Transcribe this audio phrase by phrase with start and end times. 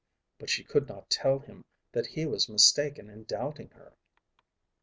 [0.39, 3.93] But she could not tell him that he was mistaken in doubting her.